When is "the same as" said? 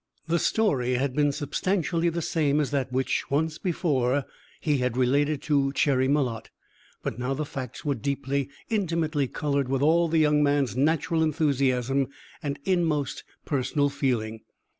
2.09-2.71